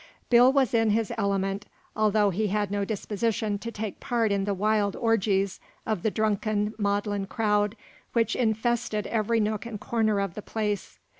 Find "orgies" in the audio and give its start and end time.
4.95-5.59